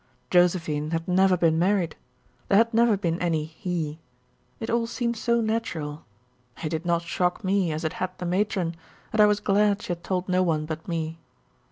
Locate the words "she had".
9.83-10.03